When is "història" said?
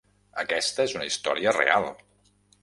1.09-1.55